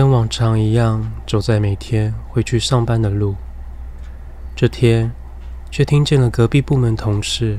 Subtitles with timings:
[0.00, 3.34] 跟往常一样走在每天回去上班的路，
[4.56, 5.12] 这天
[5.70, 7.58] 却听见了隔壁部门同事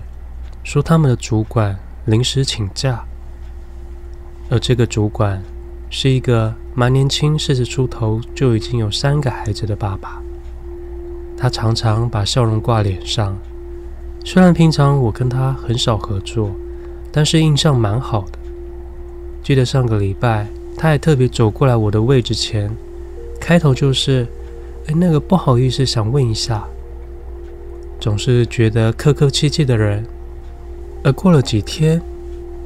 [0.64, 3.06] 说他们的主管临时请假，
[4.50, 5.40] 而这个主管
[5.92, 10.20] 是一个蛮年轻，四十出头就已经有三个孩子的爸爸。
[11.38, 13.38] 他常常把笑容挂脸上，
[14.26, 16.50] 虽然平常我跟他很少合作，
[17.12, 18.40] 但是印象蛮好的。
[19.44, 20.48] 记得上个礼拜，
[20.82, 22.76] 他还特别走过来我的位置前，
[23.40, 24.26] 开头就是
[24.90, 26.68] ：“哎，那个不好意思，想问一下。”
[28.02, 30.04] 总是觉得客客气气的人。
[31.04, 32.02] 而过了几天，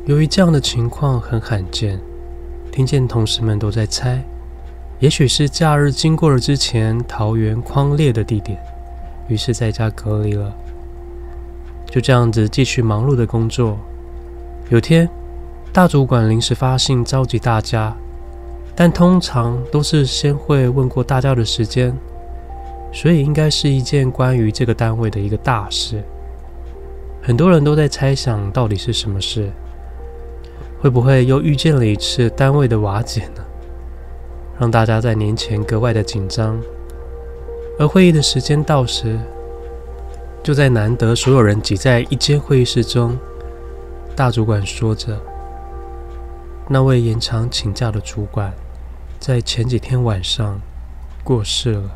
[0.05, 1.99] 由于这样的情况很罕见，
[2.71, 4.23] 听见同事们都在猜，
[5.01, 8.57] 也许是假日经过了之前桃园框列的地点，
[9.27, 10.53] 于是在家隔离了。
[11.91, 13.77] 就这样子继续忙碌的工作。
[14.69, 15.09] 有天，
[15.73, 17.93] 大主管临时发信召集大家，
[18.75, 21.95] 但通常都是先会问过大家的时间，
[22.91, 26.03] 所以应该是一件关于这个单位的一个大事。
[27.21, 29.49] 很多人都在猜想到底是什么事，
[30.81, 33.43] 会不会又遇见了一次单位的瓦解呢？
[34.59, 36.59] 让大家在年前格外的紧张。
[37.79, 39.17] 而会议的时间到时，
[40.43, 43.17] 就在难得所有人挤在一间会议室中，
[44.15, 45.17] 大主管说着。
[46.69, 48.53] 那位延长请假的主管，
[49.27, 50.61] 在前几天晚上
[51.23, 51.89] 过世了。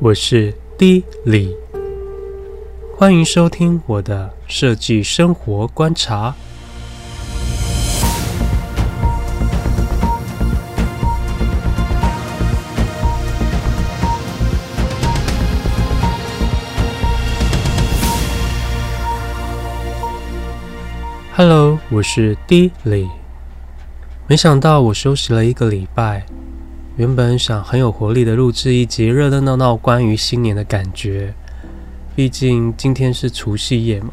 [0.00, 1.54] 我是 D 李，
[2.98, 6.34] 欢迎收听我的设计生活观察。
[21.34, 23.10] Hello，我是 D 李。
[24.26, 26.24] 没想到我休息了一个礼拜。
[26.96, 31.34] 原本想很有活力的录制一集热热闹闹关于新年的感觉，
[32.16, 34.12] 毕竟今天是除夕夜嘛。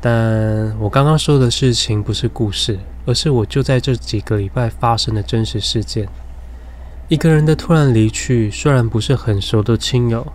[0.00, 6.08] 但我刚刚说的事情不是故事，而是我就在这几个礼拜发生的真实事件。
[7.08, 10.26] 一个人的突然离去，虽然不是很熟的亲友，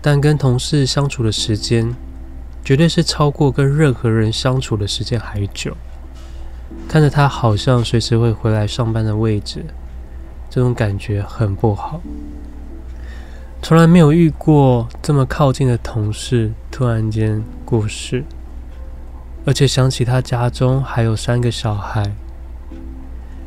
[0.00, 1.92] 但跟同事相处的时间，
[2.64, 5.76] 绝对是超过跟任何人相处的时间还久。
[6.88, 9.64] 看着他好像随时会回来上班的位置。
[10.48, 12.00] 这种感觉很不好，
[13.62, 18.24] 从来没有遇过这么靠近的同事突然间过世，
[19.44, 22.10] 而且想起他家中还有三个小孩，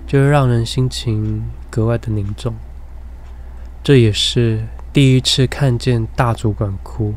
[0.08, 2.54] 就会让人心情格外的凝重。
[3.84, 7.14] 这也是第一次看见大主管哭。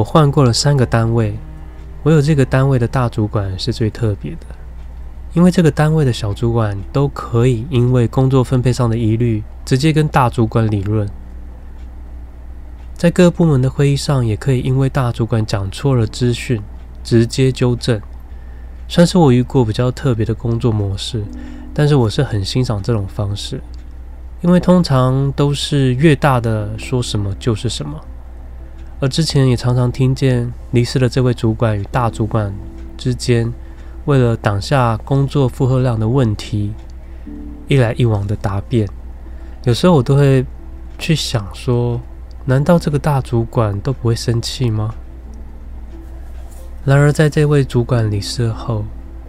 [0.00, 1.36] 我换过了三个单位，
[2.04, 4.46] 唯有这个单位的大主管是最特别的，
[5.34, 11.06] 因为这个单位的小主管都可以因为工作分配上的疑虑，直接跟大主管理论，
[12.94, 16.62] 在各部门的会议上，也可以因为大主管讲错了资讯，
[17.04, 18.00] 直接纠正，
[18.88, 21.22] 算是我遇过比较特别的工作模式，
[21.74, 23.60] 但是我是很欣赏这种方式，
[24.40, 28.00] 因为通常都是越大的说什么就是什么。
[29.00, 32.54] 而之前也常常听见离世的这位主管与大主管
[32.98, 33.50] 之间，
[34.04, 36.74] 为了挡下工作负荷量的问题，
[37.66, 38.86] 一来一往的答辩。
[39.64, 40.44] 有时候我都会
[40.98, 41.98] 去想说，
[42.44, 44.94] 难道这个大主管都不会生气吗？
[46.84, 48.84] 然而，在这位主管离世后，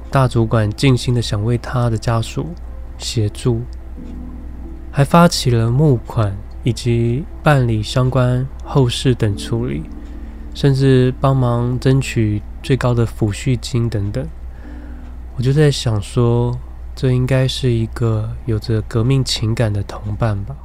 [0.09, 2.47] 大主管尽心的想为他的家属
[2.97, 3.61] 协助，
[4.91, 6.35] 还发起了募款。
[6.63, 9.83] 以及办理相关后事等处理，
[10.55, 14.25] 甚至帮忙争取最高的抚恤金等等，
[15.35, 16.57] 我就在想说，
[16.95, 20.55] 这应该是一个有着革命情感的同伴吧。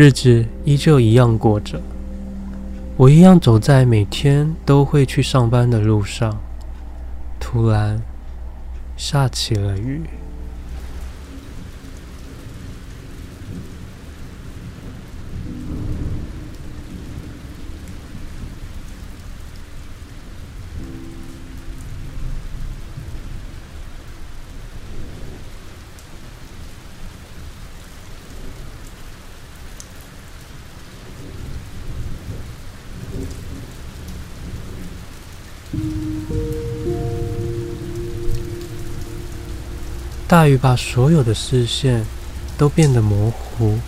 [0.00, 1.80] 日子依旧一样过着，
[2.96, 6.38] 我一样走在每天都会去上班的路上。
[7.40, 8.00] 突然，
[8.96, 10.02] 下起了雨。
[40.28, 42.04] 大雨把所有的视线
[42.58, 43.78] 都变得模糊，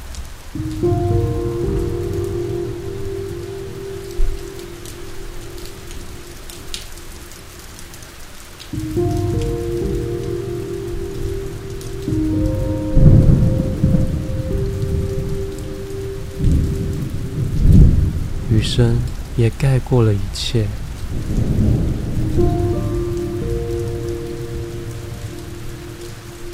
[18.51, 18.99] 雨声
[19.37, 20.67] 也盖过了一切。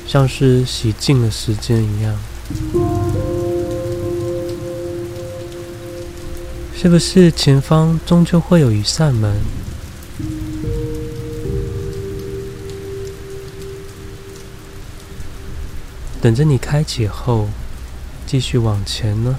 [0.06, 2.16] 像是洗净了时间一样，
[6.74, 9.34] 是不是前方终究会有一扇门，
[16.22, 17.48] 等着你开启后，
[18.26, 19.36] 继续往前呢？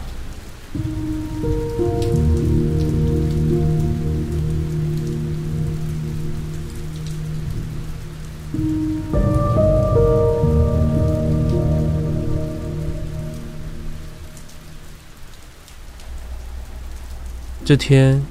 [17.67, 18.23] 这天，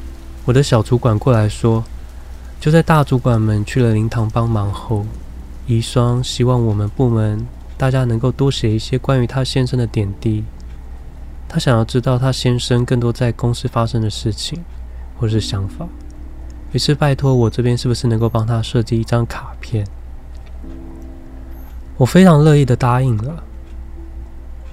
[0.46, 1.84] 我的小主管过来说，
[2.58, 5.04] 就在大主管们去了灵堂帮忙后，
[5.66, 10.42] 遗孀希望我们部门大家能够多写一些关于他先生的点滴。
[11.46, 14.64] 他想要知道他先生更多在公司发生的事情
[15.18, 15.86] 或是想法，
[16.72, 19.86] 于是拜托我这边是不是能够帮他设计一张卡片。
[21.98, 23.44] 我非常乐意的答应了。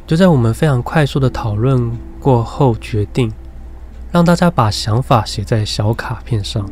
[0.08, 1.92] 就在我们非常快速的讨论
[2.22, 3.30] 过后，决定。
[4.14, 6.70] 让大家把想法写在小卡片上，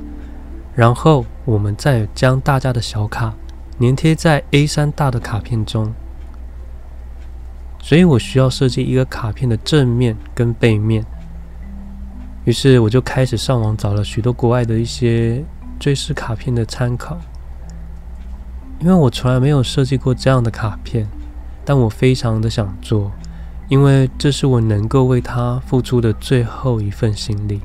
[0.75, 3.33] 然后我们再将大家的小卡
[3.79, 5.91] 粘贴在 A3 大的卡片中。
[7.79, 11.03] 所以我需要设计一个卡片的正面跟背面。
[12.45, 15.43] 于是我就开始上网找了许多国外的一些
[15.79, 17.17] 坠饰卡片的参考，
[18.79, 21.07] 因为我从来没有设计过这样的卡片，
[21.65, 23.11] 但我非常的想做。
[23.71, 27.61] 因为这是我能够为他付出的最后一份心力。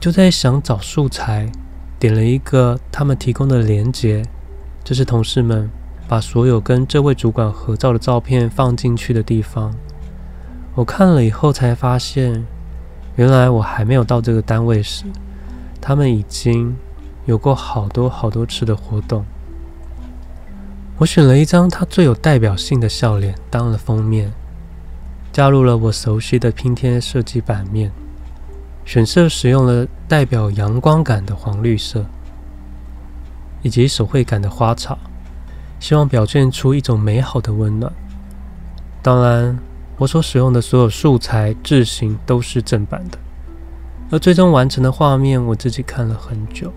[0.00, 1.52] 就在想找素材，
[1.98, 4.22] 点了一个他们提供的连接，
[4.82, 5.68] 这是同事们
[6.08, 9.74] 把所有跟这位主管合照的照片放进去的地方。
[10.74, 12.46] 我看了以后才发现，
[13.16, 15.04] 原来我还没有到这个单位时，
[15.82, 16.74] 他们已经
[17.26, 19.22] 有过好多好多次的活动。
[20.96, 24.32] 我选了一张他最有代表性的笑脸当了封面，
[25.36, 27.92] 加入了我熟悉的拼贴设计版面，
[28.86, 32.06] 选色使用了代表阳光感的黄绿色，
[33.60, 34.98] 以及手绘感的花草，
[35.78, 37.92] 希望表现出一种美好的温暖。
[39.02, 39.58] 当然，
[39.98, 43.18] 我所使用的所有素材字型都是正版的，
[44.10, 46.72] 而最终完成的画面我自己看了很久，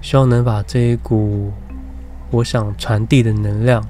[0.00, 1.52] 希望能把这一股。
[2.30, 3.84] 我想传递的能量，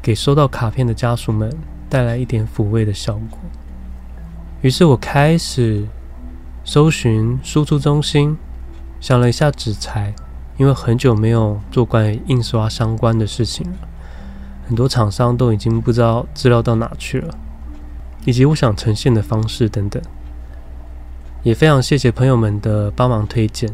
[0.00, 1.54] 给收到卡片的家属们
[1.88, 3.38] 带来一点抚慰的效果。
[4.62, 5.86] 于是我开始
[6.64, 8.36] 搜寻输出中心，
[9.00, 10.14] 想了一下纸材，
[10.56, 13.76] 因为很久没有做关于印刷相关的事情了，
[14.66, 17.34] 很多厂商都已经不知道资料到哪去了，
[18.24, 20.02] 以及我想呈现的方式等等。
[21.44, 23.70] 也非常谢谢朋友们的帮忙推荐，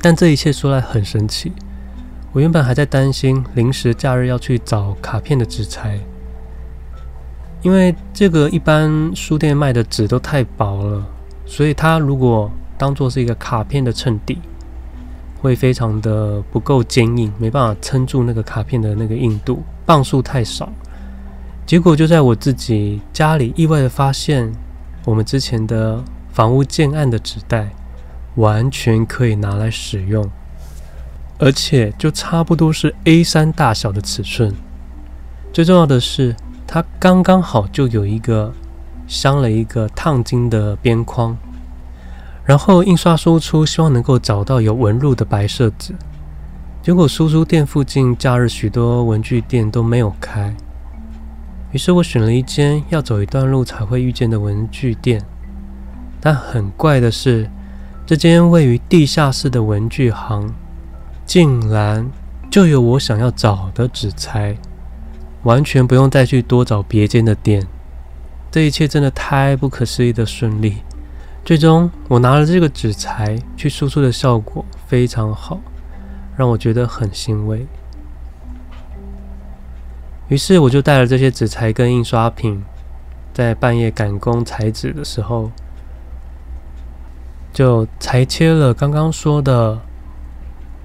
[0.00, 1.52] 但这一切说来很神奇。
[2.32, 6.00] 我原本还在担心临时假日要去找卡片的纸材，
[7.62, 11.06] 因为这个一般书店卖的纸都太薄了，
[11.46, 14.38] 所以它如果当做是一个卡片的衬底，
[15.40, 20.70] 会非常的不够坚硬，没办法撑住那个卡片的那个硬度，磅数太少。
[21.64, 24.52] 结果就在我自己家里意外的发现，
[25.04, 26.02] 我们之前的
[26.32, 27.70] 房屋建案的纸袋
[28.34, 30.28] 完全可以拿来使用。
[31.38, 34.54] 而且就差不多是 A 三大小的尺寸，
[35.52, 36.36] 最重要的是，
[36.74, 38.50] 它刚刚好就有一个
[39.06, 41.36] 镶了一个烫金的边框，
[42.46, 45.94] 然后印刷输出，希望能够找到有纹路的白色纸。
[46.80, 50.56] 结果输出店附近假日许多文具店都没有开，
[51.72, 55.22] 于是我选了一间要走一段路才会遇见的文具店，
[56.22, 57.50] 但很怪的是，
[58.06, 60.50] 这间位于地下室的文具行。
[61.26, 62.10] 竟然
[62.50, 64.56] 就有我想要找的纸材，
[65.42, 67.66] 完全不用再去多找别间的店。
[68.50, 70.82] 这一切真的太不可思议的顺利。
[71.44, 75.60] 最终，我拿了这个纸材去输出的效果非常好，
[76.36, 77.66] 让我觉得很欣慰。
[80.28, 82.62] 于是，我就带了这些纸材跟印刷品，
[83.32, 85.50] 在半夜赶工裁纸的时候，
[87.52, 89.80] 就裁切了刚刚说的。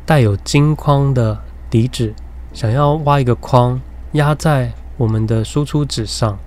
[0.08, 1.38] 带有金框的
[1.70, 2.14] 底纸，
[2.54, 3.82] 想要挖一个框
[4.18, 6.38] 压在我们的输出纸上。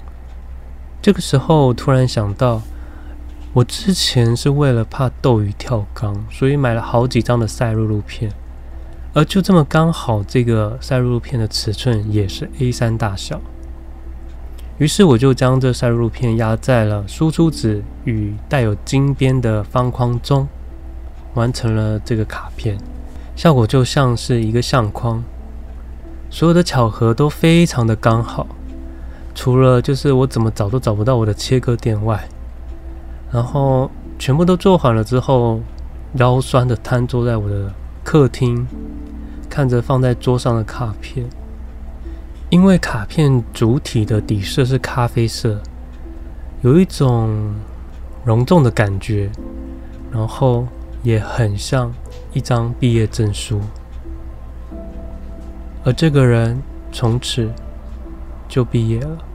[1.00, 2.60] 这个时候突然想到，
[3.52, 8.30] 我之前是为了怕斗鱼跳缸，所以买了好几张的赛璐璐片，
[9.14, 13.40] 而就这么刚好，这个赛璐璐片的尺寸也是 A3 大小。
[14.78, 20.48] 于是我就将这赛璐璐片压在了输出纸与带有金边的方框中，
[21.34, 22.76] 完成了这个卡片。
[23.36, 25.22] 效果就像是一个相框，
[26.30, 28.46] 所有的巧合都非常的刚好，
[29.34, 32.28] 除了就是我怎么找都找不到我的切割垫外，
[33.32, 35.60] 然后全部都做好了之后，
[36.14, 37.72] 腰酸的瘫坐在我的
[38.04, 38.66] 客厅，
[39.48, 41.26] 看着放在桌上的卡片，
[42.48, 45.60] 因为卡片主体的底色是咖啡色，
[46.62, 47.54] 有一种
[48.24, 49.30] 隆重的感觉，
[50.12, 50.66] 然后
[51.02, 51.92] 也很像。
[52.32, 53.60] 一张毕业证书，
[55.84, 56.60] 而这个人
[56.92, 57.50] 从此
[58.48, 59.29] 就毕业了。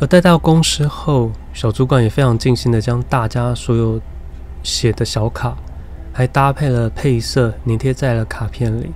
[0.00, 4.00] 而带到公司后，小主管也非常尽心的将大家所有
[4.62, 5.54] 写的小卡，
[6.10, 8.92] 还搭配了配色，粘贴在了卡片里。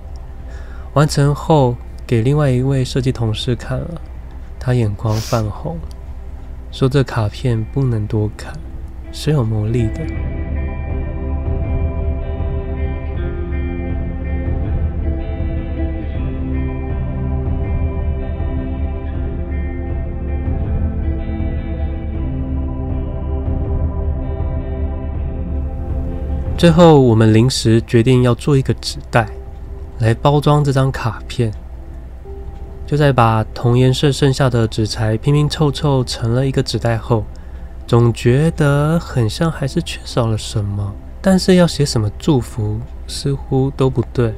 [0.95, 1.75] 完成后，
[2.07, 4.01] 给另外一位设计同事看了，
[4.59, 5.77] 他眼眶泛红，
[6.71, 8.51] 说这卡片不能多看，
[9.11, 10.01] 是有魔力的。
[26.65, 29.29] 最后，我们临时决定要做一个纸袋
[29.99, 31.53] 来包装这张卡片。
[32.87, 37.23] 就在把同颜色剩下的纸材拼拼凑凑成了一个纸袋后，
[37.85, 40.91] 总觉得很像还是缺少了什么。
[41.21, 44.33] 但是要写什么祝福，似乎都不对。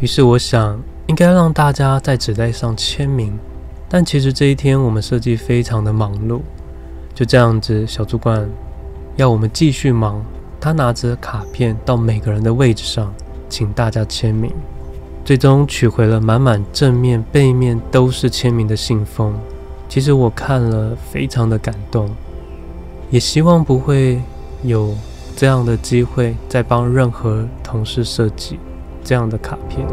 [0.00, 3.38] 于是我想，应该让大家在纸袋上签名。
[3.88, 6.42] 但其实这一天我们设计非常的忙碌，
[7.14, 8.46] 就这样子，小主管
[9.16, 10.22] 要我们继续忙。
[10.60, 13.12] 他拿着卡片到每个人的位置上，
[13.48, 14.52] 请大家签名。
[15.24, 19.32] 最终取回了满满正面、背面都是签名的信封。
[19.88, 22.10] 其实我看了，非常的感动，
[23.10, 24.20] 也希望不会
[24.62, 24.94] 有
[25.34, 28.58] 这样的机会再帮任何同事设计
[29.02, 29.86] 这样的卡片。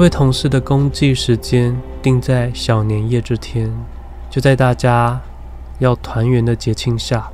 [0.00, 3.70] 这位同事的公祭时间定在小年夜这天，
[4.30, 5.20] 就在大家
[5.78, 7.30] 要团圆的节庆下，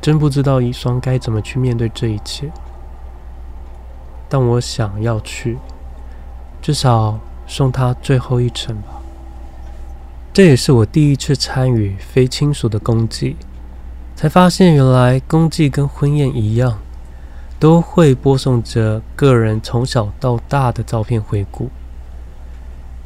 [0.00, 2.48] 真不知道遗孀该怎么去面对这一切。
[4.28, 5.58] 但我想要去，
[6.62, 9.02] 至少送他最后一程吧。
[10.32, 13.34] 这也是我第一次参与非亲属的公祭，
[14.14, 16.78] 才发现原来公祭跟婚宴一样。
[17.62, 21.70] 都会播送着个人从小到大的照片回顾，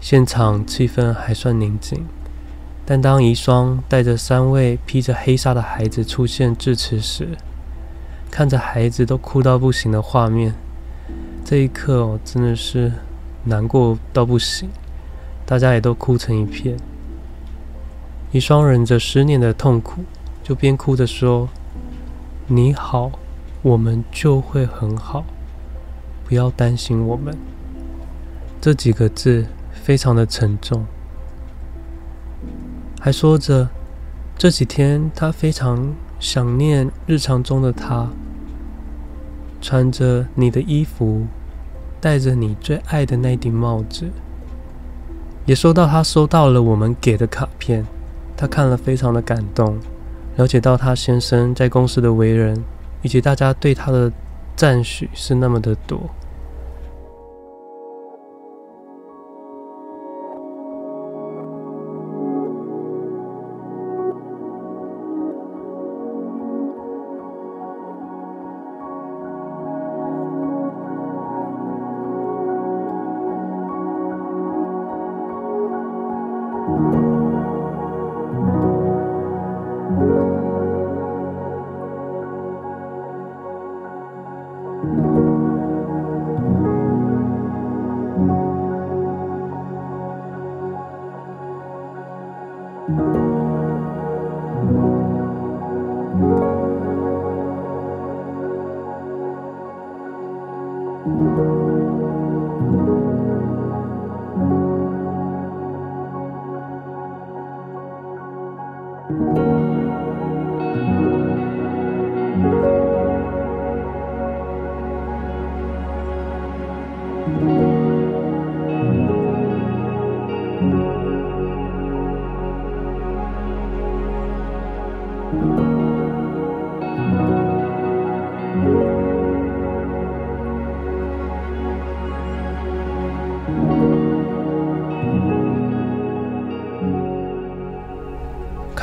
[0.00, 2.06] 现场气氛还算宁静。
[2.86, 7.36] 但当遗孀带着三位披着黑纱的孩子出现致辞时，
[8.30, 10.54] 看着孩子都哭到不行的画面，
[11.44, 12.90] 这一刻我，真的是
[13.44, 14.70] 难过到不行，
[15.44, 16.78] 大家也都哭成一片。
[18.32, 20.04] 遗孀忍着十年的痛苦，
[20.42, 21.46] 就边哭着说
[22.48, 23.12] ：“你好。”
[23.66, 25.24] 我们就会很好，
[26.24, 27.36] 不要担心我们。
[28.60, 30.86] 这几个字非常的沉重，
[33.00, 33.68] 还说着
[34.38, 38.08] 这几天他非常想念日常中的他，
[39.60, 41.26] 穿着你的衣服，
[42.00, 44.06] 戴着你最爱的那顶帽子。
[45.44, 47.84] 也说到他收到了我们给的卡片，
[48.36, 49.76] 他看了非常的感动，
[50.36, 52.62] 了解到他先生在公司的为人。
[53.06, 54.10] 以及大家对他的
[54.56, 56.10] 赞许是那么的多。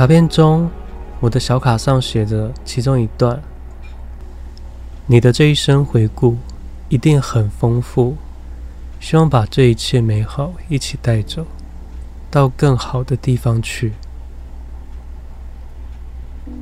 [0.03, 0.69] 卡片中，
[1.21, 3.41] 我的小卡上写着其中一段
[5.07, 6.35] ：“你的这一生回顾，
[6.89, 8.17] 一定很丰富，
[8.99, 11.45] 希望把这一切美好一起带走，
[12.29, 13.93] 到更好的地方去。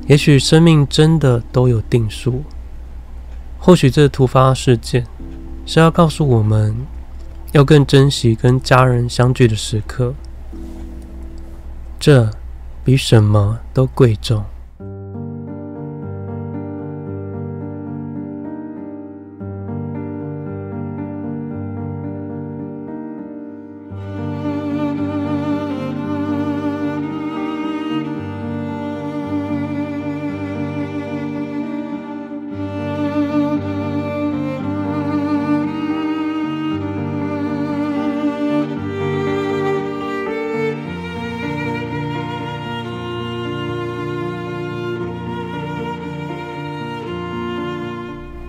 [0.06, 2.44] 也许生命真的都有定数，
[3.58, 5.04] 或许这突发事件
[5.66, 6.76] 是要告诉我们，
[7.50, 10.14] 要更珍惜跟家人相聚的时刻，
[11.98, 12.30] 这
[12.84, 14.44] 比什么都贵重。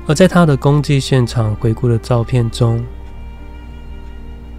[0.06, 2.84] 而在他的公祭现场回顾的照片中，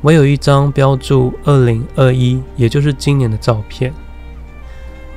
[0.00, 3.92] 我有一张标注二零二一，也就是今年的照片，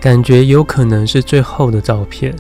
[0.02, 2.36] 感觉有可能是最后的照片。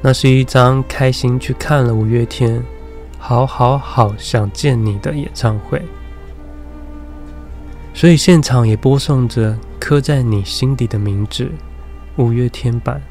[0.00, 2.58] 那是一张开心去看了五月天
[3.18, 5.82] 《好好好想见你》的演唱会，
[7.92, 11.50] 所以现场也播送着刻在你心底的名字
[12.16, 13.02] 五月天版。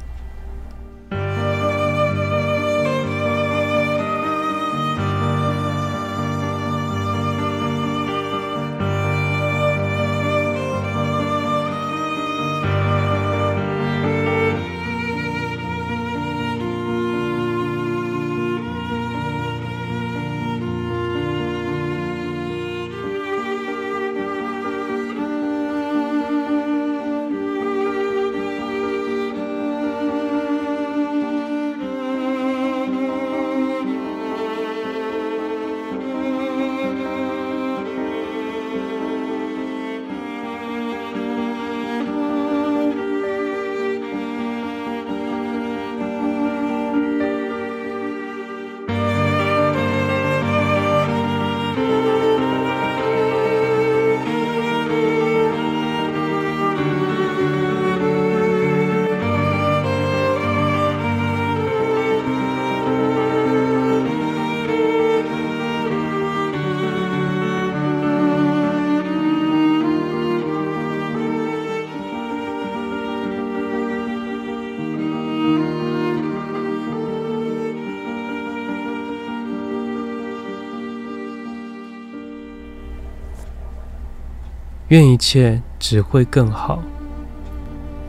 [84.88, 86.80] 愿一切只会更好。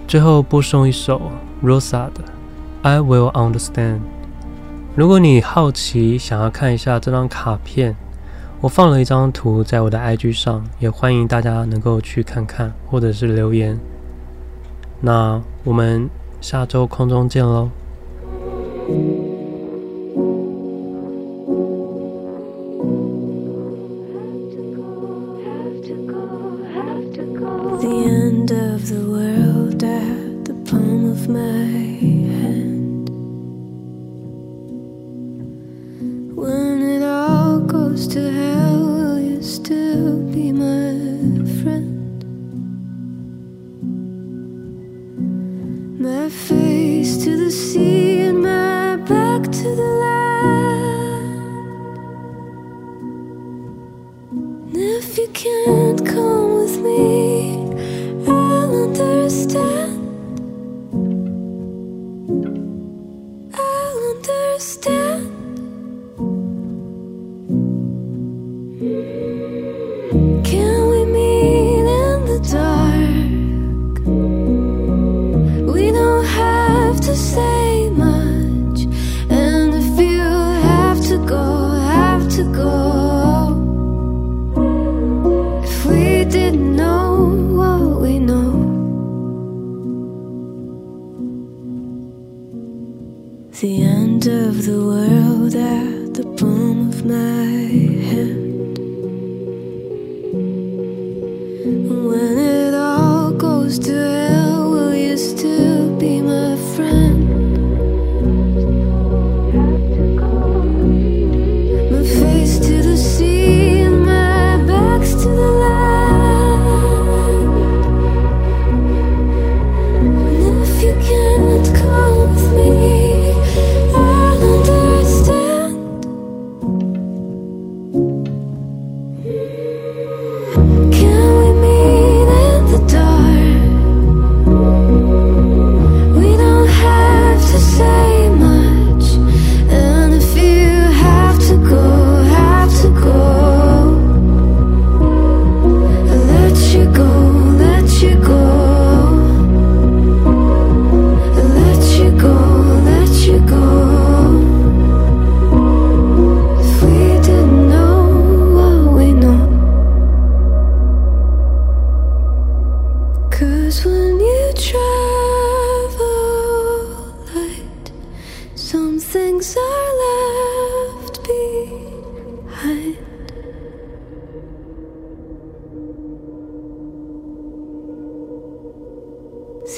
[0.07, 1.19] 最后播送一首
[1.63, 2.21] Rosa 的
[2.83, 3.95] 《I Will Understand》。
[4.95, 7.95] 如果你好奇，想要看一下这张卡片，
[8.61, 13.79] 我放了一张图在我的 IG 上，也欢迎大家能够去看看，或者是留言。
[15.01, 16.07] 那我们
[16.39, 17.69] 下周空中见喽。
[27.17, 32.16] The end of the world at the palm of my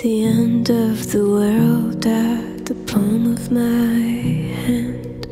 [0.02, 4.00] The end of the world at the palm of my
[4.64, 5.26] hand.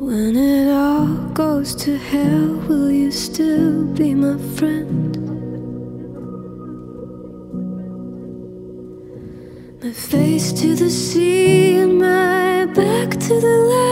[0.00, 5.12] When it all goes to hell, will you still be my friend?
[9.84, 13.85] My face to the sea and my back to the land.